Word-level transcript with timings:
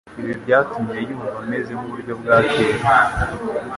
Ibi 0.19 0.33
byatumye 0.43 0.95
yumva 1.07 1.29
ameze 1.41 1.69
nkuburyo 1.77 2.13
bwa 2.21 2.37
kera. 2.51 2.87